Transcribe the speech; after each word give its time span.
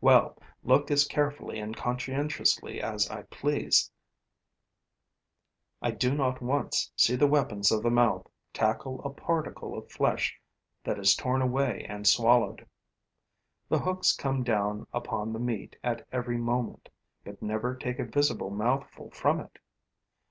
Well, 0.00 0.38
look 0.62 0.90
as 0.90 1.06
carefully 1.06 1.58
and 1.58 1.76
conscientiously 1.76 2.80
as 2.80 3.10
I 3.10 3.24
please, 3.24 3.90
I 5.82 5.90
do 5.90 6.14
not 6.14 6.40
once 6.40 6.90
see 6.96 7.16
the 7.16 7.26
weapons 7.26 7.70
of 7.70 7.82
the 7.82 7.90
mouth 7.90 8.26
tackle 8.54 9.02
a 9.04 9.10
particle 9.10 9.76
of 9.76 9.90
flesh 9.92 10.40
that 10.84 10.98
is 10.98 11.14
torn 11.14 11.42
away 11.42 11.84
and 11.86 12.06
swallowed. 12.06 12.66
The 13.68 13.80
hooks 13.80 14.16
come 14.16 14.42
down 14.42 14.86
upon 14.94 15.34
the 15.34 15.38
meat 15.38 15.76
at 15.84 16.08
every 16.10 16.38
moment, 16.38 16.88
but 17.22 17.42
never 17.42 17.76
take 17.76 17.98
a 17.98 18.06
visible 18.06 18.48
mouthful 18.48 19.10
from 19.10 19.38
it. 19.38 19.58